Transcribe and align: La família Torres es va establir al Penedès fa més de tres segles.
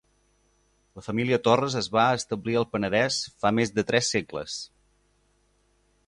La 0.99 1.01
família 1.07 1.37
Torres 1.47 1.75
es 1.81 1.89
va 1.97 2.05
establir 2.21 2.57
al 2.61 2.65
Penedès 2.71 3.17
fa 3.43 3.51
més 3.59 3.73
de 3.75 3.85
tres 3.91 4.09
segles. 4.15 4.55